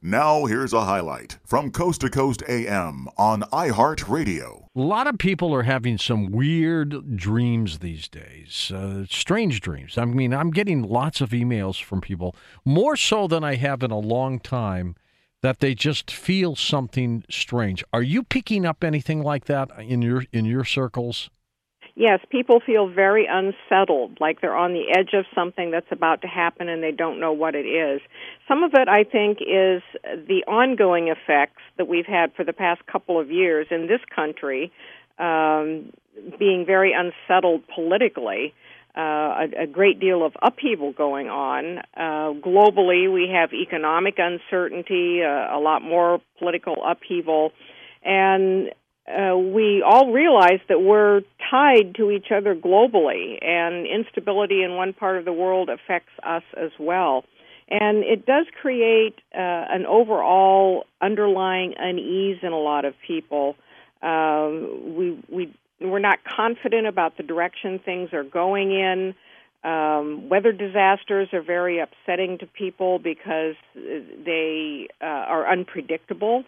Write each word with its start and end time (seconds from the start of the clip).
Now, 0.00 0.44
here's 0.44 0.72
a 0.72 0.84
highlight 0.84 1.38
from 1.44 1.72
Coast 1.72 2.02
to 2.02 2.08
Coast 2.08 2.44
AM 2.48 3.08
on 3.16 3.42
iHeartRadio. 3.42 4.66
A 4.76 4.80
lot 4.80 5.08
of 5.08 5.18
people 5.18 5.52
are 5.52 5.64
having 5.64 5.98
some 5.98 6.30
weird 6.30 7.16
dreams 7.16 7.80
these 7.80 8.08
days, 8.08 8.70
uh, 8.72 9.06
strange 9.10 9.60
dreams. 9.60 9.98
I 9.98 10.04
mean, 10.04 10.32
I'm 10.32 10.52
getting 10.52 10.82
lots 10.84 11.20
of 11.20 11.30
emails 11.30 11.82
from 11.82 12.00
people, 12.00 12.36
more 12.64 12.94
so 12.94 13.26
than 13.26 13.42
I 13.42 13.56
have 13.56 13.82
in 13.82 13.90
a 13.90 13.98
long 13.98 14.38
time, 14.38 14.94
that 15.42 15.58
they 15.58 15.74
just 15.74 16.12
feel 16.12 16.54
something 16.54 17.24
strange. 17.28 17.82
Are 17.92 18.02
you 18.02 18.22
picking 18.22 18.64
up 18.64 18.84
anything 18.84 19.24
like 19.24 19.46
that 19.46 19.68
in 19.80 20.00
your 20.00 20.26
in 20.32 20.44
your 20.44 20.64
circles? 20.64 21.28
Yes, 21.98 22.20
people 22.30 22.60
feel 22.64 22.86
very 22.86 23.26
unsettled, 23.28 24.18
like 24.20 24.40
they're 24.40 24.56
on 24.56 24.72
the 24.72 24.84
edge 24.96 25.14
of 25.14 25.24
something 25.34 25.72
that's 25.72 25.90
about 25.90 26.22
to 26.22 26.28
happen 26.28 26.68
and 26.68 26.80
they 26.80 26.92
don't 26.92 27.18
know 27.18 27.32
what 27.32 27.56
it 27.56 27.66
is. 27.66 28.00
Some 28.46 28.62
of 28.62 28.70
it, 28.74 28.86
I 28.88 29.02
think, 29.02 29.38
is 29.40 29.82
the 30.04 30.44
ongoing 30.46 31.08
effects 31.08 31.60
that 31.76 31.88
we've 31.88 32.06
had 32.06 32.32
for 32.36 32.44
the 32.44 32.52
past 32.52 32.86
couple 32.86 33.18
of 33.20 33.32
years 33.32 33.66
in 33.72 33.88
this 33.88 33.98
country, 34.14 34.70
um, 35.18 35.92
being 36.38 36.64
very 36.64 36.92
unsettled 36.92 37.62
politically. 37.74 38.54
Uh, 38.96 39.00
a, 39.58 39.62
a 39.62 39.66
great 39.66 39.98
deal 39.98 40.24
of 40.24 40.34
upheaval 40.40 40.92
going 40.92 41.28
on. 41.28 41.78
Uh, 41.96 42.32
globally, 42.40 43.12
we 43.12 43.28
have 43.32 43.52
economic 43.52 44.18
uncertainty, 44.18 45.20
uh, 45.22 45.56
a 45.56 45.58
lot 45.58 45.82
more 45.82 46.20
political 46.38 46.76
upheaval, 46.84 47.52
and 48.04 48.70
uh, 49.08 49.36
we 49.36 49.82
all 49.82 50.12
realize 50.12 50.60
that 50.68 50.82
we're 50.82 51.22
tied 51.50 51.94
to 51.96 52.10
each 52.10 52.30
other 52.30 52.54
globally, 52.54 53.38
and 53.44 53.86
instability 53.86 54.62
in 54.62 54.74
one 54.74 54.92
part 54.92 55.18
of 55.18 55.24
the 55.24 55.32
world 55.32 55.68
affects 55.68 56.12
us 56.22 56.42
as 56.56 56.70
well. 56.78 57.24
And 57.70 58.02
it 58.02 58.24
does 58.24 58.46
create 58.60 59.14
uh, 59.34 59.38
an 59.38 59.84
overall 59.86 60.84
underlying 61.02 61.74
unease 61.78 62.38
in 62.42 62.52
a 62.52 62.58
lot 62.58 62.84
of 62.84 62.94
people. 63.06 63.56
Um, 64.02 64.96
we 64.96 65.22
we 65.28 65.54
we're 65.80 65.98
not 65.98 66.18
confident 66.24 66.86
about 66.86 67.16
the 67.16 67.22
direction 67.22 67.78
things 67.78 68.12
are 68.12 68.24
going 68.24 68.72
in. 68.72 69.14
Um, 69.64 70.28
weather 70.28 70.52
disasters 70.52 71.28
are 71.32 71.42
very 71.42 71.80
upsetting 71.80 72.38
to 72.38 72.46
people 72.46 72.98
because 72.98 73.56
they 73.74 74.88
uh, 75.00 75.04
are 75.04 75.50
unpredictable. 75.50 76.44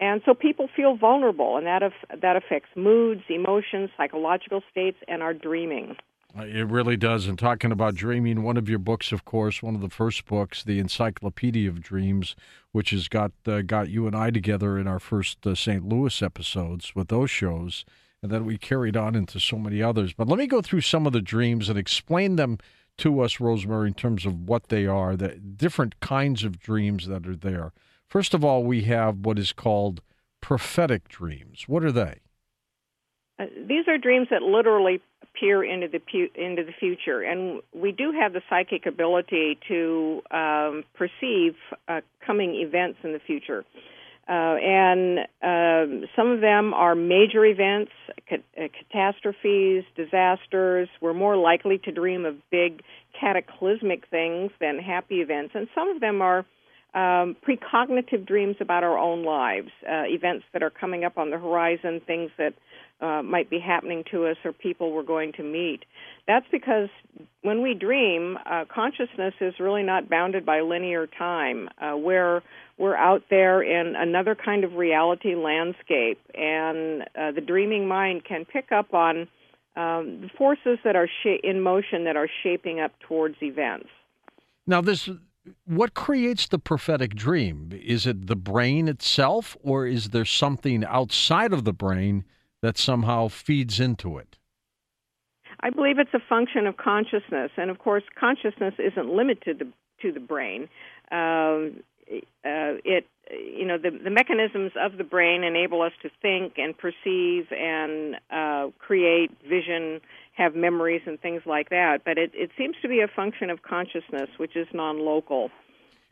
And 0.00 0.22
so 0.24 0.32
people 0.32 0.68
feel 0.74 0.96
vulnerable, 0.96 1.58
and 1.58 1.66
that 1.66 1.82
af- 1.82 2.20
that 2.22 2.34
affects 2.34 2.70
moods, 2.74 3.22
emotions, 3.28 3.90
psychological 3.98 4.62
states, 4.70 4.96
and 5.06 5.22
our 5.22 5.34
dreaming. 5.34 5.96
Uh, 6.38 6.44
it 6.44 6.68
really 6.68 6.96
does. 6.96 7.26
And 7.26 7.38
talking 7.38 7.72
about 7.72 7.96
dreaming, 7.96 8.42
one 8.42 8.56
of 8.56 8.68
your 8.68 8.78
books, 8.78 9.12
of 9.12 9.24
course, 9.24 9.62
one 9.62 9.74
of 9.74 9.80
the 9.80 9.90
first 9.90 10.24
books, 10.24 10.62
the 10.62 10.78
Encyclopedia 10.78 11.68
of 11.68 11.82
Dreams, 11.82 12.36
which 12.72 12.90
has 12.90 13.08
got 13.08 13.32
uh, 13.46 13.60
got 13.62 13.90
you 13.90 14.06
and 14.06 14.16
I 14.16 14.30
together 14.30 14.78
in 14.78 14.86
our 14.86 15.00
first 15.00 15.46
uh, 15.46 15.54
St. 15.54 15.86
Louis 15.86 16.22
episodes 16.22 16.94
with 16.94 17.08
those 17.08 17.30
shows, 17.30 17.84
and 18.22 18.32
then 18.32 18.46
we 18.46 18.56
carried 18.56 18.96
on 18.96 19.14
into 19.14 19.38
so 19.38 19.56
many 19.58 19.82
others. 19.82 20.14
But 20.14 20.28
let 20.28 20.38
me 20.38 20.46
go 20.46 20.62
through 20.62 20.82
some 20.82 21.06
of 21.06 21.12
the 21.12 21.20
dreams 21.20 21.68
and 21.68 21.78
explain 21.78 22.36
them 22.36 22.58
to 22.98 23.20
us, 23.20 23.38
Rosemary, 23.40 23.88
in 23.88 23.94
terms 23.94 24.24
of 24.24 24.48
what 24.48 24.68
they 24.68 24.86
are, 24.86 25.16
the 25.16 25.28
different 25.36 26.00
kinds 26.00 26.44
of 26.44 26.58
dreams 26.58 27.06
that 27.06 27.26
are 27.26 27.36
there. 27.36 27.72
First 28.10 28.34
of 28.34 28.44
all, 28.44 28.64
we 28.64 28.82
have 28.82 29.24
what 29.24 29.38
is 29.38 29.52
called 29.52 30.02
prophetic 30.40 31.08
dreams. 31.08 31.66
What 31.68 31.84
are 31.84 31.92
they? 31.92 32.18
Uh, 33.38 33.44
these 33.68 33.86
are 33.86 33.96
dreams 33.98 34.26
that 34.30 34.42
literally 34.42 35.00
peer 35.38 35.62
into 35.62 35.86
the 35.86 36.00
pu- 36.00 36.28
into 36.34 36.64
the 36.64 36.72
future, 36.72 37.22
and 37.22 37.62
we 37.72 37.92
do 37.92 38.10
have 38.10 38.32
the 38.32 38.42
psychic 38.50 38.84
ability 38.84 39.58
to 39.68 40.22
um, 40.32 40.82
perceive 40.94 41.54
uh, 41.86 42.00
coming 42.26 42.56
events 42.56 42.98
in 43.04 43.12
the 43.12 43.20
future. 43.20 43.64
Uh, 44.28 44.56
and 44.60 45.20
um, 45.42 46.08
some 46.16 46.30
of 46.30 46.40
them 46.40 46.74
are 46.74 46.96
major 46.96 47.44
events, 47.44 47.92
uh, 48.30 48.36
catastrophes, 48.56 49.84
disasters. 49.96 50.88
We're 51.00 51.14
more 51.14 51.36
likely 51.36 51.78
to 51.78 51.92
dream 51.92 52.24
of 52.24 52.36
big 52.50 52.82
cataclysmic 53.18 54.08
things 54.08 54.50
than 54.60 54.78
happy 54.80 55.20
events, 55.20 55.52
and 55.54 55.68
some 55.76 55.88
of 55.88 56.00
them 56.00 56.20
are 56.22 56.44
um, 56.94 57.36
precognitive 57.46 58.26
dreams 58.26 58.56
about 58.60 58.82
our 58.82 58.98
own 58.98 59.24
lives, 59.24 59.70
uh, 59.88 60.02
events 60.06 60.44
that 60.52 60.62
are 60.62 60.70
coming 60.70 61.04
up 61.04 61.18
on 61.18 61.30
the 61.30 61.38
horizon, 61.38 62.00
things 62.06 62.30
that 62.36 62.54
uh, 63.00 63.22
might 63.22 63.48
be 63.48 63.58
happening 63.58 64.04
to 64.10 64.26
us 64.26 64.36
or 64.44 64.52
people 64.52 64.92
we're 64.92 65.02
going 65.02 65.32
to 65.32 65.42
meet. 65.42 65.84
That's 66.26 66.46
because 66.50 66.88
when 67.42 67.62
we 67.62 67.74
dream, 67.74 68.38
uh, 68.44 68.64
consciousness 68.72 69.34
is 69.40 69.54
really 69.58 69.82
not 69.82 70.08
bounded 70.08 70.44
by 70.44 70.60
linear 70.60 71.06
time. 71.06 71.68
Uh, 71.80 71.96
we're 71.96 72.42
we're 72.76 72.96
out 72.96 73.22
there 73.28 73.62
in 73.62 73.94
another 73.94 74.34
kind 74.34 74.64
of 74.64 74.74
reality 74.74 75.34
landscape, 75.34 76.18
and 76.34 77.02
uh, 77.14 77.30
the 77.32 77.42
dreaming 77.42 77.86
mind 77.86 78.24
can 78.24 78.44
pick 78.46 78.72
up 78.72 78.94
on 78.94 79.28
um, 79.76 80.22
the 80.22 80.30
forces 80.36 80.78
that 80.84 80.96
are 80.96 81.06
sh- 81.06 81.40
in 81.42 81.60
motion 81.60 82.04
that 82.04 82.16
are 82.16 82.28
shaping 82.42 82.80
up 82.80 82.92
towards 83.06 83.36
events. 83.42 83.88
Now, 84.66 84.80
this 84.80 85.08
what 85.64 85.94
creates 85.94 86.46
the 86.46 86.58
prophetic 86.58 87.14
dream? 87.14 87.70
Is 87.72 88.06
it 88.06 88.26
the 88.26 88.36
brain 88.36 88.88
itself, 88.88 89.56
or 89.62 89.86
is 89.86 90.10
there 90.10 90.24
something 90.24 90.84
outside 90.84 91.52
of 91.52 91.64
the 91.64 91.72
brain 91.72 92.24
that 92.62 92.76
somehow 92.76 93.28
feeds 93.28 93.80
into 93.80 94.18
it? 94.18 94.36
I 95.62 95.70
believe 95.70 95.98
it's 95.98 96.14
a 96.14 96.20
function 96.28 96.66
of 96.66 96.76
consciousness, 96.76 97.50
and 97.56 97.70
of 97.70 97.78
course, 97.78 98.02
consciousness 98.18 98.74
isn't 98.78 99.08
limited 99.08 99.58
to, 99.58 99.66
to 100.02 100.12
the 100.12 100.20
brain. 100.20 100.68
Um, 101.10 101.82
uh, 102.44 102.80
it, 102.84 103.06
you 103.30 103.66
know, 103.66 103.78
the, 103.78 103.90
the 103.90 104.10
mechanisms 104.10 104.72
of 104.80 104.98
the 104.98 105.04
brain 105.04 105.44
enable 105.44 105.82
us 105.82 105.92
to 106.02 106.10
think 106.20 106.54
and 106.56 106.76
perceive 106.76 107.46
and 107.52 108.16
uh, 108.30 108.70
create 108.78 109.30
vision 109.48 110.00
have 110.40 110.54
memories 110.54 111.02
and 111.06 111.20
things 111.20 111.42
like 111.46 111.68
that. 111.68 111.98
But 112.04 112.18
it, 112.18 112.32
it 112.34 112.50
seems 112.56 112.74
to 112.82 112.88
be 112.88 113.00
a 113.00 113.08
function 113.08 113.50
of 113.50 113.62
consciousness, 113.62 114.28
which 114.38 114.56
is 114.56 114.66
non 114.72 114.98
local. 114.98 115.50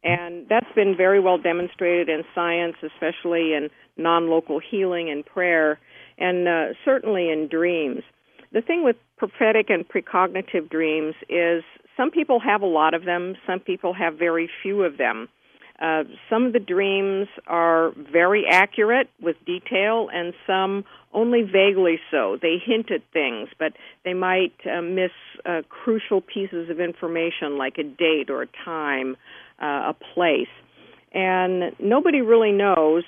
And 0.05 0.47
that's 0.49 0.71
been 0.77 0.97
very 0.97 1.19
well 1.19 1.39
demonstrated 1.39 2.09
in 2.09 2.23
science, 2.35 2.77
especially 2.83 3.55
in 3.55 3.71
non 3.97 4.29
local 4.29 4.61
healing 4.61 5.11
and 5.11 5.25
prayer, 5.25 5.81
and 6.19 6.47
uh, 6.47 6.75
certainly 6.85 7.31
in 7.31 7.49
dreams. 7.49 8.03
The 8.53 8.63
thing 8.63 8.85
with 8.85 8.97
prophetic 9.17 9.69
and 9.69 9.87
precognitive 9.87 10.71
dreams 10.71 11.15
is 11.29 11.65
some 11.97 12.11
people 12.11 12.39
have 12.41 12.63
a 12.63 12.67
lot 12.67 12.95
of 12.95 13.05
them, 13.05 13.35
some 13.47 13.61
people 13.61 13.93
have 13.93 14.15
very 14.15 14.49
few 14.63 14.85
of 14.85 14.99
them. 14.99 15.29
Uh, 15.81 16.03
some 16.29 16.45
of 16.45 16.53
the 16.53 16.59
dreams 16.59 17.29
are 17.47 17.93
very 18.13 18.45
accurate 18.51 19.09
with 19.23 19.37
detail, 19.47 20.09
and 20.13 20.35
some 20.47 20.85
only 21.13 21.43
vaguely 21.43 22.01
so. 22.11 22.37
They 22.41 22.57
hint 22.63 22.91
at 22.91 23.03
things, 23.13 23.49
but 23.59 23.73
they 24.05 24.15
might 24.15 24.55
uh, 24.67 24.83
miss 24.83 25.13
uh, 25.47 25.63
crucial 25.69 26.21
pieces 26.21 26.69
of 26.69 26.81
information 26.81 27.57
like 27.57 27.79
a 27.79 27.85
date 27.85 28.29
or 28.29 28.43
a 28.43 28.49
time, 28.65 29.17
uh, 29.63 29.93
a 29.93 29.97
place. 30.15 30.49
And 31.13 31.73
nobody 31.79 32.21
really 32.21 32.53
knows 32.53 33.05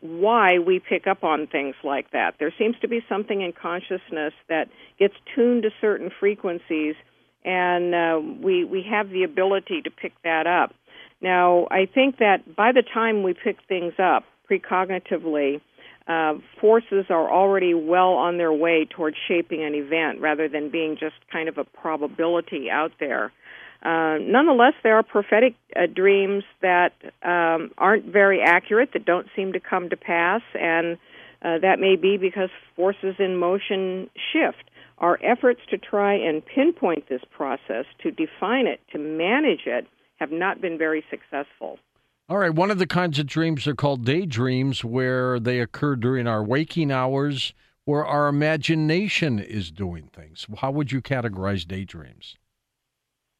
why 0.00 0.58
we 0.58 0.80
pick 0.80 1.06
up 1.06 1.24
on 1.24 1.46
things 1.46 1.74
like 1.84 2.10
that. 2.12 2.34
There 2.38 2.52
seems 2.58 2.76
to 2.80 2.88
be 2.88 3.00
something 3.08 3.42
in 3.42 3.52
consciousness 3.52 4.32
that 4.48 4.68
gets 4.98 5.14
tuned 5.34 5.64
to 5.64 5.70
certain 5.80 6.10
frequencies, 6.20 6.94
and 7.44 7.94
uh, 7.94 8.20
we 8.42 8.64
we 8.64 8.84
have 8.90 9.10
the 9.10 9.24
ability 9.24 9.82
to 9.82 9.90
pick 9.90 10.12
that 10.22 10.46
up. 10.46 10.74
Now, 11.24 11.66
I 11.70 11.86
think 11.86 12.18
that 12.18 12.54
by 12.54 12.72
the 12.72 12.82
time 12.82 13.22
we 13.22 13.32
pick 13.32 13.56
things 13.66 13.94
up 13.98 14.24
precognitively, 14.48 15.62
uh, 16.06 16.34
forces 16.60 17.06
are 17.08 17.32
already 17.32 17.72
well 17.72 18.12
on 18.12 18.36
their 18.36 18.52
way 18.52 18.84
towards 18.84 19.16
shaping 19.26 19.64
an 19.64 19.74
event 19.74 20.20
rather 20.20 20.50
than 20.50 20.68
being 20.68 20.98
just 21.00 21.14
kind 21.32 21.48
of 21.48 21.56
a 21.56 21.64
probability 21.64 22.70
out 22.70 22.92
there. 23.00 23.32
Uh, 23.82 24.18
nonetheless, 24.20 24.74
there 24.82 24.96
are 24.96 25.02
prophetic 25.02 25.54
uh, 25.74 25.86
dreams 25.86 26.44
that 26.60 26.92
um, 27.22 27.70
aren't 27.78 28.04
very 28.04 28.42
accurate, 28.42 28.90
that 28.92 29.06
don't 29.06 29.26
seem 29.34 29.54
to 29.54 29.60
come 29.60 29.88
to 29.88 29.96
pass, 29.96 30.42
and 30.52 30.98
uh, 31.40 31.58
that 31.58 31.80
may 31.80 31.96
be 31.96 32.18
because 32.18 32.50
forces 32.76 33.14
in 33.18 33.38
motion 33.38 34.10
shift. 34.30 34.64
Our 34.98 35.18
efforts 35.22 35.60
to 35.70 35.78
try 35.78 36.14
and 36.16 36.44
pinpoint 36.44 37.08
this 37.08 37.22
process, 37.34 37.86
to 38.02 38.10
define 38.10 38.66
it, 38.66 38.80
to 38.92 38.98
manage 38.98 39.64
it, 39.64 39.86
have 40.24 40.32
not 40.32 40.60
been 40.60 40.78
very 40.78 41.04
successful. 41.10 41.78
All 42.30 42.38
right, 42.38 42.54
one 42.54 42.70
of 42.70 42.78
the 42.78 42.86
kinds 42.86 43.18
of 43.18 43.26
dreams 43.26 43.66
are 43.66 43.74
called 43.74 44.06
daydreams, 44.06 44.82
where 44.82 45.38
they 45.38 45.60
occur 45.60 45.94
during 45.94 46.26
our 46.26 46.42
waking 46.42 46.90
hours, 46.90 47.52
where 47.84 48.06
our 48.06 48.28
imagination 48.28 49.38
is 49.38 49.70
doing 49.70 50.08
things. 50.14 50.46
How 50.56 50.70
would 50.70 50.90
you 50.90 51.02
categorize 51.02 51.68
daydreams? 51.68 52.36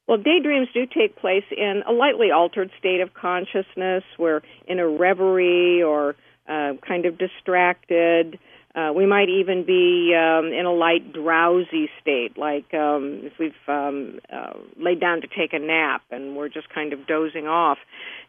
Well, 0.06 0.19
daydreams 0.19 0.69
do 0.75 0.84
take 0.84 1.16
place 1.16 1.44
in 1.50 1.82
a 1.88 1.92
lightly 1.92 2.31
altered 2.31 2.70
state 2.78 3.00
of 3.00 3.14
consciousness. 3.14 4.04
We're 4.19 4.42
in 4.66 4.78
a 4.78 4.86
reverie 4.86 5.82
or 5.82 6.14
uh, 6.46 6.75
kind 6.86 7.06
of 7.06 7.16
distracted. 7.16 8.38
Uh, 8.75 8.93
we 8.93 9.06
might 9.06 9.29
even 9.29 9.65
be 9.65 10.12
um, 10.19 10.47
in 10.47 10.67
a 10.67 10.73
light 10.73 11.12
drowsy 11.12 11.88
state, 12.00 12.37
like 12.37 12.75
um, 12.75 13.21
if 13.23 13.32
we've 13.38 13.53
um, 13.69 14.19
uh, 14.32 14.55
laid 14.76 14.99
down 14.99 15.21
to 15.21 15.29
take 15.29 15.53
a 15.53 15.59
nap 15.61 16.03
and 16.11 16.35
we're 16.35 16.49
just 16.49 16.69
kind 16.75 16.93
of 16.93 17.06
dozing 17.06 17.47
off. 17.47 17.79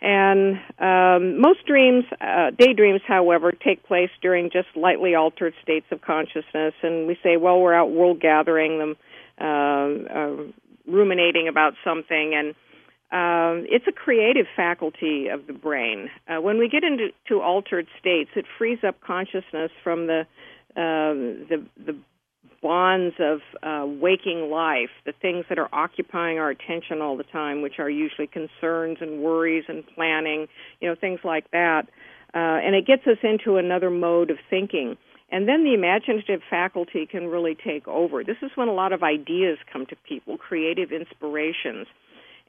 And 0.01 0.57
um, 0.77 1.41
most 1.41 1.65
dreams, 1.65 2.05
uh, 2.21 2.51
daydreams, 2.57 3.01
however, 3.07 3.51
take 3.51 3.83
place 3.87 4.11
during 4.21 4.51
just 4.51 4.67
lightly 4.75 5.15
altered 5.15 5.55
states 5.63 5.87
of 5.91 6.01
consciousness. 6.01 6.75
And 6.83 7.07
we 7.07 7.17
say, 7.23 7.37
well, 7.37 7.59
we're 7.59 7.73
out 7.73 7.89
world 7.89 8.19
gathering 8.19 8.77
them, 8.77 8.95
uh, 9.41 10.13
uh, 10.13 10.35
ruminating 10.87 11.47
about 11.47 11.73
something, 11.83 12.35
and 12.35 12.53
um, 13.11 13.65
it's 13.69 13.85
a 13.87 13.91
creative 13.91 14.47
faculty 14.55 15.27
of 15.27 15.47
the 15.47 15.53
brain. 15.53 16.09
Uh, 16.27 16.41
when 16.41 16.57
we 16.57 16.67
get 16.67 16.83
into 16.83 17.09
to 17.27 17.41
altered 17.41 17.87
states, 17.99 18.31
it 18.35 18.45
frees 18.57 18.79
up 18.85 18.99
consciousness 19.01 19.71
from 19.83 20.07
the 20.07 20.21
uh, 20.75 21.13
the 21.49 21.63
the 21.85 21.95
bonds 22.61 23.15
of 23.19 23.41
uh, 23.61 23.85
waking 23.85 24.49
life, 24.49 24.89
the 25.05 25.13
things 25.21 25.45
that 25.49 25.59
are 25.59 25.69
occupying 25.71 26.39
our 26.39 26.49
attention 26.49 26.99
all 26.99 27.15
the 27.15 27.23
time, 27.23 27.61
which 27.61 27.77
are 27.77 27.89
usually 27.89 28.25
concerns 28.25 28.97
and 29.01 29.21
worries 29.21 29.65
and 29.67 29.83
planning, 29.93 30.47
you 30.81 30.89
know, 30.89 30.95
things 30.99 31.19
like 31.23 31.49
that. 31.51 31.83
Uh, 32.33 32.57
and 32.65 32.75
it 32.75 32.87
gets 32.87 33.05
us 33.05 33.19
into 33.21 33.57
another 33.57 33.91
mode 33.91 34.31
of 34.31 34.37
thinking. 34.49 34.97
And 35.31 35.47
then 35.47 35.63
the 35.63 35.73
imaginative 35.75 36.41
faculty 36.49 37.05
can 37.05 37.27
really 37.27 37.55
take 37.55 37.87
over. 37.87 38.23
This 38.23 38.37
is 38.41 38.51
when 38.55 38.67
a 38.67 38.73
lot 38.73 38.93
of 38.93 39.03
ideas 39.03 39.59
come 39.71 39.85
to 39.87 39.95
people, 40.07 40.37
creative 40.37 40.91
inspirations. 40.91 41.87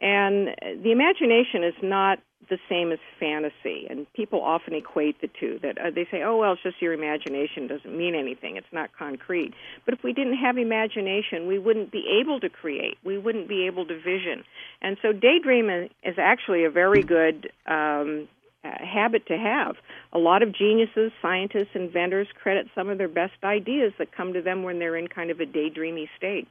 And 0.01 0.49
the 0.83 0.93
imagination 0.93 1.65
is 1.65 1.75
not 1.83 2.19
the 2.49 2.59
same 2.69 2.93
as 2.93 2.99
fantasy, 3.19 3.87
and 3.91 4.07
people 4.13 4.41
often 4.41 4.75
equate 4.75 5.21
the 5.21 5.29
two. 5.29 5.59
That 5.63 5.79
uh, 5.79 5.91
they 5.91 6.07
say, 6.11 6.23
"Oh 6.23 6.37
well, 6.37 6.53
it's 6.53 6.63
just 6.63 6.81
your 6.81 6.93
imagination; 6.93 7.67
doesn't 7.67 7.97
mean 7.97 8.15
anything. 8.15 8.57
It's 8.57 8.73
not 8.73 8.91
concrete." 8.97 9.53
But 9.85 9.95
if 9.95 10.05
we 10.05 10.13
didn't 10.13 10.37
have 10.37 10.59
imagination, 10.59 11.47
we 11.47 11.59
wouldn't 11.59 11.91
be 11.91 12.21
able 12.21 12.41
to 12.41 12.49
create. 12.49 12.99
We 13.05 13.19
wouldn't 13.19 13.49
be 13.49 13.67
able 13.67 13.87
to 13.87 13.97
vision. 13.97 14.45
And 14.81 14.97
so, 15.03 15.13
daydreaming 15.13 15.91
is 16.05 16.17
actually 16.19 16.65
a 16.65 16.71
very 16.71 17.03
good 17.03 17.51
um, 17.67 18.29
uh, 18.65 18.85
habit 18.85 19.27
to 19.27 19.37
have. 19.37 19.77
A 20.13 20.19
lot 20.19 20.43
of 20.43 20.53
geniuses, 20.53 21.13
scientists, 21.21 21.75
inventors 21.75 22.29
credit 22.41 22.69
some 22.75 22.89
of 22.89 22.99
their 22.99 23.09
best 23.09 23.43
ideas 23.43 23.93
that 23.99 24.13
come 24.13 24.35
to 24.35 24.43
them 24.43 24.63
when 24.63 24.79
they're 24.79 24.97
in 24.97 25.09
kind 25.09 25.31
of 25.31 25.41
a 25.41 25.47
daydreamy 25.47 26.09
state. 26.17 26.49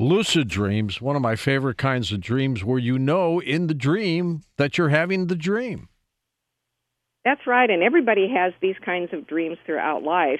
Lucid 0.00 0.46
dreams, 0.46 1.00
one 1.00 1.16
of 1.16 1.22
my 1.22 1.34
favorite 1.34 1.76
kinds 1.76 2.12
of 2.12 2.20
dreams 2.20 2.62
where 2.62 2.78
you 2.78 3.00
know 3.00 3.40
in 3.40 3.66
the 3.66 3.74
dream 3.74 4.42
that 4.56 4.78
you're 4.78 4.90
having 4.90 5.26
the 5.26 5.34
dream. 5.34 5.88
That's 7.24 7.44
right, 7.48 7.68
and 7.68 7.82
everybody 7.82 8.28
has 8.32 8.52
these 8.62 8.76
kinds 8.84 9.12
of 9.12 9.26
dreams 9.26 9.58
throughout 9.66 10.04
life. 10.04 10.38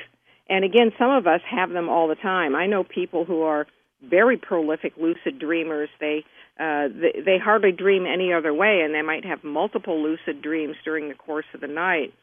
And 0.48 0.64
again, 0.64 0.92
some 0.96 1.10
of 1.10 1.26
us 1.26 1.40
have 1.50 1.70
them 1.70 1.88
all 1.88 2.06
the 2.06 2.14
time. 2.14 2.54
I 2.54 2.68
know 2.68 2.84
people 2.84 3.24
who 3.24 3.42
are 3.42 3.66
very 4.00 4.36
prolific 4.36 4.92
lucid 4.96 5.40
dreamers. 5.40 5.88
They 5.98 6.24
uh, 6.60 6.86
they, 6.88 7.20
they 7.24 7.38
hardly 7.42 7.72
dream 7.72 8.06
any 8.06 8.32
other 8.32 8.54
way, 8.54 8.82
and 8.84 8.94
they 8.94 9.02
might 9.02 9.24
have 9.24 9.42
multiple 9.42 10.00
lucid 10.00 10.40
dreams 10.40 10.76
during 10.84 11.08
the 11.08 11.16
course 11.16 11.46
of 11.52 11.60
the 11.60 11.66
night. 11.66 12.14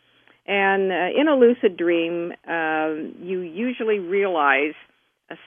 And 0.47 0.89
uh, 0.89 1.19
in 1.19 1.27
a 1.27 1.35
lucid 1.35 1.75
dream, 1.75 2.31
uh, 2.47 3.11
you 3.21 3.41
usually 3.41 3.99
realize 3.99 4.73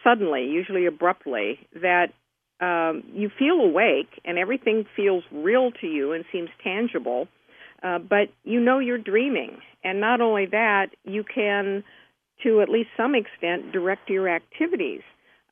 suddenly, 0.02 0.44
usually 0.46 0.86
abruptly, 0.86 1.58
that 1.74 2.08
um, 2.60 3.04
you 3.12 3.30
feel 3.38 3.60
awake 3.60 4.20
and 4.24 4.38
everything 4.38 4.84
feels 4.96 5.22
real 5.32 5.70
to 5.80 5.86
you 5.86 6.12
and 6.12 6.24
seems 6.32 6.48
tangible, 6.62 7.28
uh, 7.82 7.98
but 7.98 8.28
you 8.44 8.60
know 8.60 8.78
you're 8.80 8.98
dreaming. 8.98 9.58
And 9.84 10.00
not 10.00 10.20
only 10.20 10.46
that, 10.46 10.88
you 11.04 11.22
can, 11.22 11.84
to 12.42 12.60
at 12.60 12.68
least 12.68 12.90
some 12.96 13.14
extent, 13.14 13.72
direct 13.72 14.10
your 14.10 14.28
activities. 14.28 15.02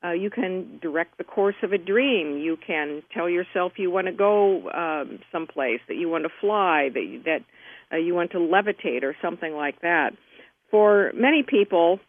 Uh, 0.03 0.11
you 0.11 0.29
can 0.29 0.79
direct 0.81 1.17
the 1.17 1.23
course 1.23 1.55
of 1.63 1.71
a 1.71 1.77
dream. 1.77 2.37
You 2.37 2.57
can 2.65 3.01
tell 3.13 3.29
yourself 3.29 3.73
you 3.77 3.89
want 3.89 4.07
to 4.07 4.13
go 4.13 4.69
um, 4.69 5.19
someplace, 5.31 5.79
that 5.87 5.95
you 5.95 6.09
want 6.09 6.25
to 6.25 6.29
fly, 6.39 6.89
that 6.93 7.03
you, 7.03 7.23
that 7.23 7.39
uh, 7.91 7.97
you 7.97 8.13
want 8.13 8.31
to 8.31 8.37
levitate, 8.37 9.03
or 9.03 9.15
something 9.21 9.53
like 9.53 9.81
that. 9.81 10.11
For 10.69 11.11
many 11.15 11.43
people, 11.43 11.99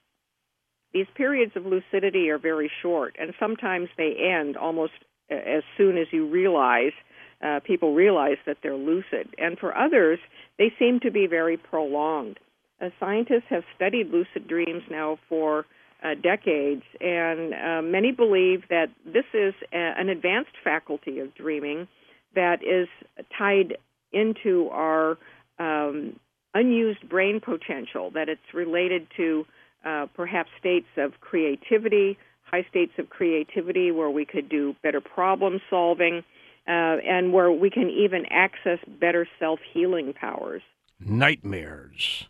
these 0.93 1.07
periods 1.15 1.53
of 1.57 1.67
lucidity 1.67 2.31
are 2.31 2.39
very 2.39 2.71
short, 2.83 3.17
and 3.19 3.35
sometimes 3.39 3.89
they 3.97 4.15
end 4.17 4.57
almost 4.57 4.93
as 5.31 5.63
soon 5.77 5.99
as 5.99 6.07
you 6.11 6.27
realize 6.27 6.93
uh, 7.41 7.61
people 7.65 7.95
realize 7.95 8.39
that 8.47 8.57
they're 8.63 8.75
lucid. 8.75 9.29
And 9.39 9.59
for 9.59 9.77
others, 9.77 10.19
they 10.59 10.73
seem 10.79 11.01
to 11.01 11.11
be 11.11 11.27
very 11.27 11.57
prolonged. 11.57 12.39
Uh, 12.81 12.91
scientists 12.99 13.47
have 13.49 13.63
studied 13.77 14.11
lucid 14.11 14.49
dreams 14.49 14.83
now 14.91 15.19
for 15.29 15.67
uh, 16.03 16.15
decades, 16.15 16.83
and 17.01 17.55
uh, 17.55 17.83
many 17.83 18.13
believe 18.13 18.63
that 18.71 18.87
this 19.05 19.25
is 19.35 19.55
a, 19.73 19.77
an 19.77 20.09
advanced 20.09 20.57
faculty 20.63 21.19
of 21.19 21.35
dreaming 21.35 21.89
that 22.35 22.63
is 22.63 22.89
tied 23.37 23.77
into 24.13 24.69
our 24.71 25.19
um, 25.59 26.19
unused 26.55 27.09
brain 27.09 27.41
potential, 27.41 28.11
that 28.13 28.29
it's 28.29 28.55
related 28.55 29.07
to 29.17 29.45
uh, 29.85 30.07
perhaps 30.15 30.51
states 30.59 30.89
of 30.97 31.21
creativity, 31.21 32.19
high 32.43 32.67
states 32.69 32.93
of 32.99 33.11
creativity 33.11 33.91
where 33.91 34.11
we 34.11 34.25
could 34.25 34.49
do 34.49 34.75
better 34.83 35.01
problem 35.01 35.61
solving, 35.71 36.23
uh, 36.67 36.71
and 36.71 37.33
where 37.33 37.51
we 37.51 37.71
can 37.71 37.89
even 37.91 38.27
access 38.31 38.79
better 39.01 39.27
self 39.39 39.61
healing 39.73 40.13
powers. 40.13 40.63
Nightmares. 41.01 42.29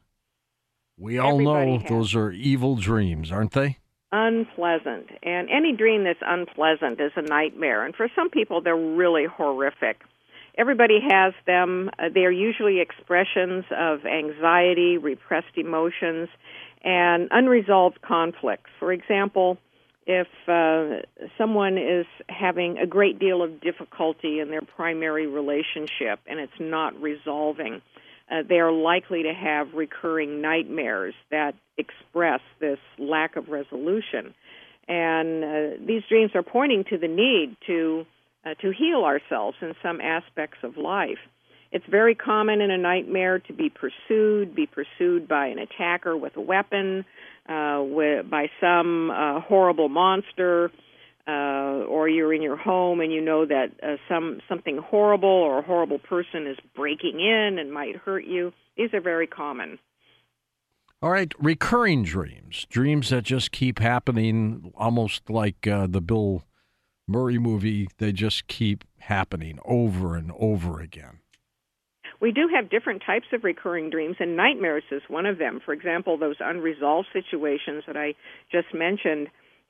We 0.98 1.18
all 1.18 1.34
Everybody 1.34 1.72
know 1.72 1.78
has. 1.78 1.88
those 1.88 2.14
are 2.14 2.32
evil 2.32 2.76
dreams, 2.76 3.30
aren't 3.30 3.52
they? 3.52 3.78
Unpleasant. 4.10 5.06
And 5.22 5.48
any 5.50 5.72
dream 5.76 6.04
that's 6.04 6.18
unpleasant 6.22 7.00
is 7.00 7.12
a 7.16 7.22
nightmare. 7.22 7.84
And 7.84 7.94
for 7.94 8.08
some 8.16 8.30
people, 8.30 8.60
they're 8.60 8.76
really 8.76 9.26
horrific. 9.26 10.00
Everybody 10.56 10.98
has 11.08 11.34
them. 11.46 11.90
Uh, 11.98 12.08
they 12.12 12.24
are 12.24 12.32
usually 12.32 12.80
expressions 12.80 13.64
of 13.70 14.04
anxiety, 14.06 14.98
repressed 14.98 15.56
emotions, 15.56 16.28
and 16.82 17.28
unresolved 17.30 18.00
conflicts. 18.02 18.70
For 18.78 18.92
example, 18.92 19.58
if 20.06 20.28
uh, 20.48 21.02
someone 21.36 21.76
is 21.76 22.06
having 22.28 22.78
a 22.78 22.86
great 22.86 23.18
deal 23.18 23.42
of 23.42 23.60
difficulty 23.60 24.40
in 24.40 24.48
their 24.48 24.62
primary 24.62 25.26
relationship 25.26 26.20
and 26.26 26.40
it's 26.40 26.58
not 26.58 27.00
resolving, 27.00 27.82
uh, 28.30 28.42
they 28.48 28.58
are 28.58 28.72
likely 28.72 29.24
to 29.24 29.34
have 29.34 29.74
recurring 29.74 30.40
nightmares 30.40 31.14
that 31.30 31.54
express 31.76 32.40
this 32.58 32.78
lack 32.98 33.36
of 33.36 33.48
resolution. 33.48 34.34
And 34.88 35.44
uh, 35.44 35.84
these 35.86 36.02
dreams 36.08 36.30
are 36.34 36.42
pointing 36.42 36.84
to 36.84 36.96
the 36.96 37.08
need 37.08 37.56
to 37.66 38.06
uh, 38.46 38.54
to 38.62 38.70
heal 38.70 39.04
ourselves 39.04 39.56
in 39.60 39.74
some 39.82 40.00
aspects 40.00 40.58
of 40.62 40.76
life. 40.76 41.18
It's 41.70 41.84
very 41.90 42.14
common 42.14 42.60
in 42.60 42.70
a 42.70 42.78
nightmare 42.78 43.40
to 43.40 43.52
be 43.52 43.70
pursued, 43.70 44.54
be 44.54 44.66
pursued 44.66 45.28
by 45.28 45.48
an 45.48 45.58
attacker 45.58 46.16
with 46.16 46.36
a 46.36 46.40
weapon, 46.40 47.04
uh, 47.48 47.84
by 48.22 48.50
some 48.60 49.10
uh, 49.10 49.40
horrible 49.40 49.90
monster, 49.90 50.70
uh, 51.26 51.84
or 51.84 52.08
you're 52.08 52.32
in 52.32 52.40
your 52.40 52.56
home 52.56 53.00
and 53.00 53.12
you 53.12 53.20
know 53.20 53.44
that 53.44 53.72
uh, 53.82 53.96
some 54.08 54.40
something 54.48 54.78
horrible 54.78 55.28
or 55.28 55.58
a 55.58 55.62
horrible 55.62 55.98
person 55.98 56.46
is 56.46 56.56
breaking 56.74 57.20
in 57.20 57.58
and 57.58 57.70
might 57.70 57.96
hurt 57.96 58.24
you. 58.24 58.52
These 58.78 58.94
are 58.94 59.00
very 59.02 59.26
common. 59.26 59.78
All 61.02 61.10
right, 61.10 61.32
recurring 61.38 62.02
dreams, 62.02 62.66
dreams 62.70 63.10
that 63.10 63.22
just 63.22 63.52
keep 63.52 63.78
happening, 63.78 64.72
almost 64.74 65.28
like 65.30 65.66
uh, 65.66 65.86
the 65.86 66.00
Bill 66.00 66.44
Murray 67.06 67.38
movie. 67.38 67.88
They 67.98 68.10
just 68.10 68.48
keep 68.48 68.84
happening 68.96 69.58
over 69.64 70.16
and 70.16 70.32
over 70.38 70.80
again 70.80 71.20
we 72.20 72.32
do 72.32 72.48
have 72.54 72.70
different 72.70 73.02
types 73.06 73.26
of 73.32 73.44
recurring 73.44 73.90
dreams, 73.90 74.16
and 74.18 74.36
nightmares 74.36 74.82
is 74.90 75.02
one 75.08 75.26
of 75.26 75.38
them. 75.38 75.60
For 75.64 75.72
example, 75.72 76.18
those 76.18 76.36
unresolved 76.40 77.08
situations 77.12 77.84
that 77.86 77.96
I 77.96 78.14
just 78.50 78.74
mentioned 78.74 79.28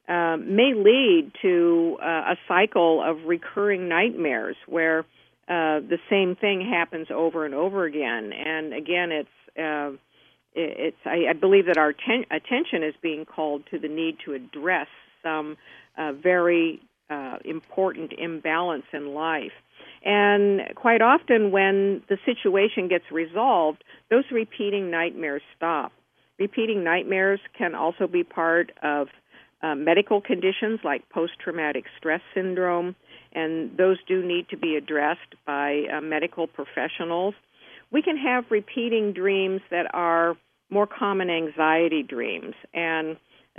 um, 0.08 0.56
may 0.56 0.72
lead 0.74 1.32
to 1.42 1.98
uh, 2.02 2.32
a 2.32 2.36
cycle 2.46 3.02
of 3.02 3.24
recurring 3.26 3.88
nightmares 3.88 4.56
where 4.66 5.00
uh, 5.48 5.80
the 5.80 5.98
same 6.08 6.36
thing 6.36 6.66
happens 6.66 7.08
over 7.10 7.44
and 7.44 7.54
over 7.54 7.84
again. 7.84 8.32
And 8.32 8.72
again, 8.72 9.12
it's 9.12 9.58
uh, 9.58 9.90
it's 10.54 10.96
I, 11.04 11.30
I 11.30 11.32
believe 11.34 11.66
that 11.66 11.76
our 11.76 11.92
ten- 11.92 12.24
attention 12.30 12.82
is 12.82 12.94
being 13.02 13.26
called 13.26 13.64
to 13.70 13.78
the 13.78 13.88
need 13.88 14.16
to 14.24 14.32
address 14.32 14.88
some 15.22 15.56
uh, 15.96 16.12
very 16.12 16.80
uh, 17.10 17.36
important 17.44 18.12
imbalance 18.12 18.84
in 18.92 19.14
life. 19.14 19.52
And 20.04 20.74
quite 20.74 21.02
often, 21.02 21.50
when 21.50 22.02
the 22.08 22.18
situation 22.24 22.88
gets 22.88 23.04
resolved, 23.10 23.82
those 24.10 24.24
repeating 24.30 24.90
nightmares 24.90 25.42
stop. 25.56 25.92
Repeating 26.38 26.84
nightmares 26.84 27.40
can 27.56 27.74
also 27.74 28.06
be 28.06 28.22
part 28.22 28.70
of 28.82 29.08
uh, 29.60 29.74
medical 29.74 30.20
conditions 30.20 30.80
like 30.84 31.08
post 31.08 31.32
traumatic 31.42 31.84
stress 31.96 32.20
syndrome, 32.32 32.94
and 33.32 33.76
those 33.76 33.98
do 34.06 34.24
need 34.24 34.48
to 34.50 34.56
be 34.56 34.76
addressed 34.76 35.34
by 35.46 35.82
uh, 35.92 36.00
medical 36.00 36.46
professionals. 36.46 37.34
We 37.90 38.02
can 38.02 38.16
have 38.16 38.44
repeating 38.50 39.12
dreams 39.12 39.60
that 39.70 39.92
are 39.92 40.36
more 40.70 40.86
common 40.86 41.28
anxiety 41.28 42.04
dreams, 42.04 42.54
and 42.72 43.16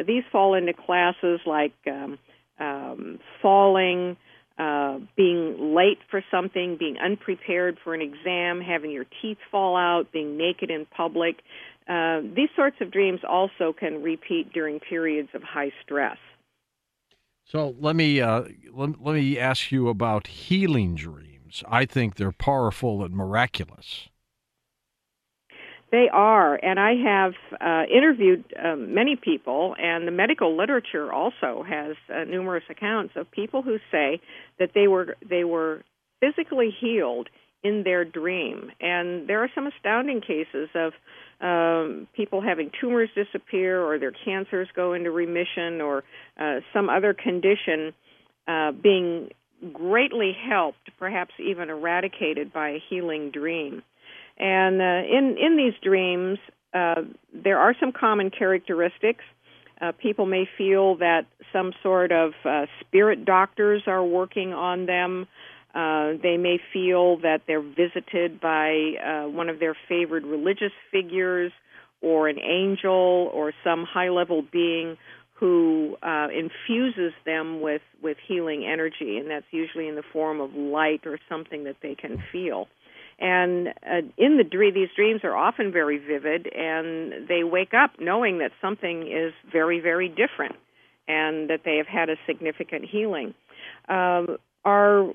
these 0.08 0.24
fall 0.32 0.54
into 0.54 0.74
classes 0.74 1.42
like 1.46 1.74
um, 1.88 2.18
um, 2.60 3.20
falling, 3.42 4.16
uh, 4.60 5.00
being 5.16 5.74
late 5.74 6.00
for 6.12 6.22
something, 6.30 6.76
being 6.78 6.98
unprepared 6.98 7.78
for 7.82 7.94
an 7.94 8.02
exam, 8.02 8.60
having 8.60 8.92
your 8.92 9.06
teeth 9.22 9.38
fall 9.50 9.78
out, 9.78 10.12
being 10.12 10.38
naked 10.38 10.70
in 10.70 10.86
public. 10.86 11.38
Uh, 11.88 12.20
these 12.36 12.50
sorts 12.56 12.76
of 12.82 12.92
dreams 12.92 13.22
also 13.28 13.74
can 13.74 14.04
repeat 14.04 14.52
during 14.54 14.80
periods 14.80 15.30
of 15.34 15.42
high 15.42 15.72
stress. 15.84 16.18
So 17.46 17.74
let 17.80 17.96
me 17.96 18.22
uh, 18.22 18.44
let, 18.72 19.02
let 19.02 19.16
me 19.16 19.40
ask 19.40 19.72
you 19.72 19.88
about 19.88 20.28
healing 20.28 20.94
dreams. 20.94 21.64
I 21.68 21.86
think 21.86 22.16
they're 22.16 22.32
powerful 22.32 23.04
and 23.04 23.16
miraculous. 23.16 24.10
They 25.92 26.08
are, 26.12 26.54
and 26.54 26.80
I 26.80 26.94
have 27.04 27.34
uh, 27.60 27.84
interviewed 27.92 28.46
um, 28.64 28.94
many 28.94 29.16
people, 29.16 29.76
and 29.80 30.08
the 30.08 30.12
medical 30.12 30.56
literature 30.56 31.12
also 31.12 31.64
has 31.68 31.96
uh, 32.14 32.26
numerous 32.26 32.64
accounts 32.70 33.14
of 33.16 33.30
people 33.32 33.64
who 33.64 33.78
say 33.92 34.22
that 34.60 34.72
they 34.76 34.88
were 34.88 35.16
they 35.28 35.44
were 35.44 35.82
physically 36.20 36.70
healed 36.80 37.30
in 37.64 37.84
their 37.84 38.06
dream, 38.06 38.72
and 38.80 39.28
there 39.28 39.44
are 39.44 39.50
some 39.56 39.66
astounding 39.66 40.22
cases 40.22 40.70
of 40.76 40.94
um, 41.42 42.08
people 42.16 42.40
having 42.42 42.70
tumors 42.80 43.10
disappear, 43.16 43.82
or 43.82 43.98
their 43.98 44.12
cancers 44.12 44.68
go 44.76 44.94
into 44.94 45.10
remission, 45.10 45.82
or 45.82 46.04
uh, 46.40 46.60
some 46.72 46.90
other 46.90 47.16
condition 47.16 47.94
uh, 48.48 48.72
being 48.72 49.30
greatly 49.74 50.34
helped, 50.34 50.90
perhaps 51.00 51.34
even 51.40 51.70
eradicated 51.70 52.54
by 52.54 52.70
a 52.70 52.84
healing 52.90 53.32
dream. 53.32 53.82
And 54.40 54.82
uh, 54.82 54.86
in 55.18 55.38
in 55.38 55.58
these 55.58 55.74
dreams, 55.82 56.40
uh, 56.74 57.02
there 57.34 57.60
are 57.60 57.76
some 57.80 57.92
common 57.92 58.30
characteristics. 58.30 59.24
Uh, 59.82 59.92
people 59.94 60.26
may 60.26 60.48
feel 60.58 60.96
that 60.98 61.26
some 61.54 61.74
sort 61.82 62.12
of 62.12 62.34
uh, 62.46 62.66
spirit 62.82 63.26
doctors 63.26 63.84
are 63.88 64.04
working 64.04 64.54
on 64.54 64.86
them. 64.86 65.28
Uh, 65.74 66.14
they 66.22 66.38
may 66.38 66.60
feel 66.74 67.18
that 67.18 67.42
they're 67.48 67.62
visited 67.62 68.42
by 68.42 68.96
uh, 69.04 69.30
one 69.30 69.50
of 69.50 69.60
their 69.60 69.76
favorite 69.88 70.24
religious 70.24 70.72
figures, 70.92 71.52
or 72.02 72.28
an 72.28 72.40
angel, 72.40 73.30
or 73.34 73.54
some 73.64 73.84
high-level 73.84 74.44
being 74.52 74.98
who 75.34 75.96
uh, 76.04 76.28
infuses 76.34 77.14
them 77.26 77.62
with 77.62 77.82
with 78.02 78.18
healing 78.28 78.66
energy, 78.66 79.18
and 79.18 79.30
that's 79.30 79.46
usually 79.52 79.88
in 79.88 79.96
the 79.96 80.04
form 80.12 80.42
of 80.42 80.54
light 80.54 81.06
or 81.06 81.20
something 81.30 81.64
that 81.64 81.78
they 81.82 81.96
can 81.96 82.22
feel. 82.32 82.68
And 83.20 83.70
uh, 83.86 84.02
in 84.18 84.38
the 84.38 84.44
dream, 84.44 84.74
these 84.74 84.90
dreams 84.96 85.22
are 85.24 85.36
often 85.36 85.72
very 85.72 85.98
vivid, 85.98 86.48
and 86.54 87.28
they 87.28 87.44
wake 87.44 87.74
up 87.74 88.00
knowing 88.00 88.40
that 88.40 88.52
something 88.62 89.08
is 89.12 89.34
very, 89.52 89.82
very 89.82 90.08
different, 90.08 90.56
and 91.08 91.50
that 91.50 91.62
they 91.66 91.78
have 91.78 91.88
had 91.88 92.10
a 92.10 92.16
significant 92.26 92.86
healing. 92.86 93.34
Um, 93.90 94.38
our 94.64 95.12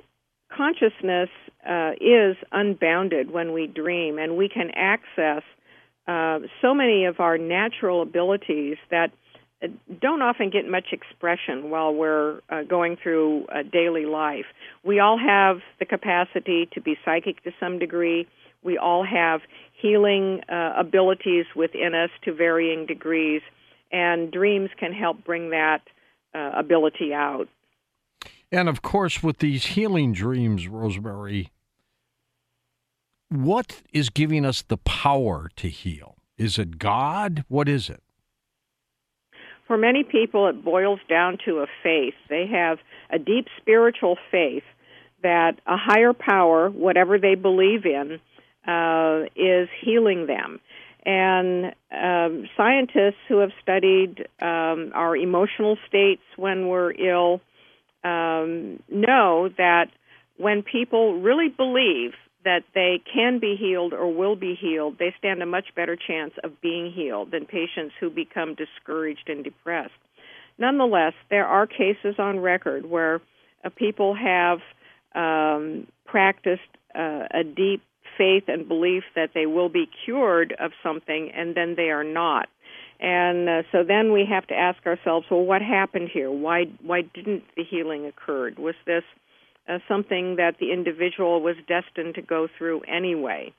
consciousness 0.55 1.31
uh, 1.69 1.93
is 2.01 2.37
unbounded 2.53 3.31
when 3.31 3.53
we 3.53 3.67
dream, 3.67 4.19
and 4.19 4.37
we 4.37 4.49
can 4.49 4.71
access 4.75 5.43
uh, 6.07 6.41
so 6.61 6.75
many 6.75 7.07
of 7.07 7.21
our 7.21 7.39
natural 7.39 8.03
abilities 8.03 8.77
that 8.91 9.13
don't 10.01 10.23
often 10.23 10.51
get 10.51 10.69
much 10.69 10.93
expression 10.93 11.71
while 11.71 11.95
we're 11.95 12.41
uh, 12.51 12.63
going 12.63 12.97
through 13.03 13.47
uh, 13.47 13.63
daily 13.63 14.07
life. 14.07 14.47
We 14.85 15.01
all 15.01 15.19
have 15.19 15.59
the 15.79 15.85
capacity 15.85 16.69
to 16.73 16.81
be 16.81 16.97
psychic 17.05 17.43
to 17.45 17.53
some 17.59 17.79
degree. 17.79 18.27
We 18.63 18.79
all 18.79 19.05
have 19.05 19.41
healing 19.81 20.41
uh, 20.49 20.75
abilities 20.79 21.47
within 21.55 21.95
us 21.95 22.11
to 22.25 22.33
varying 22.33 22.87
degrees, 22.87 23.43
and 23.93 24.31
dreams 24.31 24.71
can 24.79 24.93
help 24.93 25.25
bring 25.25 25.51
that 25.51 25.83
uh, 26.35 26.53
ability 26.57 27.13
out. 27.13 27.49
And 28.51 28.69
of 28.69 28.83
course, 28.83 29.23
with 29.23 29.39
these 29.39 29.67
healing 29.67 30.13
dreams, 30.13 30.69
Rosemary, 30.69 31.51
what 33.29 33.83
is 33.93 34.11
giving 34.11 34.45
us 34.45 34.63
the 34.63 34.77
power 34.77 35.51
to 35.57 35.69
heal? 35.69 36.17
Is 36.39 36.59
it 36.59 36.79
God? 36.79 37.45
What 37.49 37.69
is 37.69 37.91
it? 37.91 38.04
For 39.67 39.77
many 39.79 40.05
people, 40.05 40.49
it 40.49 40.65
boils 40.65 41.01
down 41.09 41.39
to 41.47 41.61
a 41.61 41.67
faith. 41.83 42.15
They 42.29 42.47
have 42.47 42.79
a 43.11 43.19
deep 43.19 43.47
spiritual 43.61 44.17
faith 44.31 44.65
that 45.23 45.59
a 45.67 45.77
higher 45.77 46.13
power, 46.13 46.69
whatever 46.69 47.19
they 47.19 47.35
believe 47.35 47.87
in, 47.87 48.21
uh, 48.67 49.25
is 49.37 49.69
healing 49.81 50.27
them. 50.27 50.61
And 51.07 51.75
um, 51.91 52.49
scientists 52.57 53.21
who 53.29 53.39
have 53.39 53.51
studied 53.63 54.27
um, 54.41 54.93
our 54.95 55.17
emotional 55.17 55.77
states 55.87 56.23
when 56.37 56.69
we're 56.69 56.93
ill 56.93 57.41
um, 58.03 58.83
know 58.89 59.51
that 59.57 59.87
when 60.37 60.63
people 60.63 61.21
really 61.21 61.49
believe 61.49 62.13
that 62.45 62.63
they 62.75 63.03
can 63.13 63.39
be 63.39 63.57
healed 63.59 63.93
or 63.93 64.13
will 64.13 64.37
be 64.37 64.55
healed, 64.55 64.99
they 64.99 65.15
stand 65.19 65.43
a 65.43 65.47
much 65.47 65.75
better 65.75 65.97
chance 65.97 66.33
of 66.43 66.61
being 66.61 66.93
healed 66.93 67.31
than 67.31 67.47
patients 67.47 67.95
who 67.99 68.11
become 68.11 68.55
discouraged 68.55 69.29
and 69.29 69.43
depressed. 69.45 69.93
Nonetheless, 70.59 71.15
there 71.31 71.47
are 71.47 71.67
cases 71.67 72.15
on 72.19 72.39
record 72.39 72.87
where 72.87 73.21
uh, 73.65 73.71
people 73.71 74.15
have 74.15 74.59
um, 75.15 75.87
practiced 76.07 76.63
uh, 76.95 77.27
a 77.33 77.45
deep 77.45 77.83
faith 78.17 78.45
and 78.47 78.69
belief 78.69 79.03
that 79.17 79.31
they 79.35 79.47
will 79.47 79.69
be 79.69 79.89
cured 80.05 80.55
of 80.61 80.71
something, 80.83 81.33
and 81.35 81.55
then 81.55 81.75
they 81.77 81.91
are 81.91 82.05
not. 82.05 82.49
And 83.01 83.49
uh, 83.49 83.63
so 83.73 83.83
then 83.83 84.13
we 84.13 84.25
have 84.31 84.47
to 84.49 84.55
ask 84.55 84.87
ourselves, 84.87 85.27
well, 85.31 85.43
what 85.43 85.63
happened 85.63 86.11
here? 86.13 86.31
Why 86.31 86.67
why 86.83 87.03
didn't 87.03 87.43
the 87.57 87.65
healing 87.65 88.07
occur? 88.07 88.53
Was 88.57 88.77
this 88.87 89.03
uh, 89.69 89.79
something 89.89 90.37
that 90.37 90.57
the 90.59 90.73
individual 90.73 91.41
was 91.43 91.57
destined 91.67 92.15
to 92.17 92.23
go 92.23 92.49
through 92.59 92.81
anyway. 92.83 93.53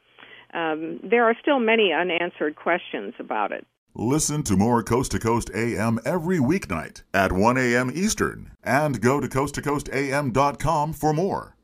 Um, 0.54 1.00
there 1.04 1.26
are 1.26 1.36
still 1.42 1.60
many 1.60 1.92
unanswered 1.92 2.56
questions 2.56 3.14
about 3.20 3.52
it. 3.52 3.66
Listen 3.98 4.44
to 4.44 4.58
more 4.58 4.84
Coast 4.84 5.12
to 5.12 5.20
Coast 5.20 5.50
AM 5.56 6.00
every 6.06 6.38
weeknight 6.38 7.04
at 7.14 7.32
1 7.32 7.58
a.m. 7.58 7.92
Eastern 7.94 8.52
and 8.62 9.02
go 9.02 9.22
to 9.22 9.28
coasttocoastam.com 9.28 10.94
for 10.94 11.14
more. 11.14 11.55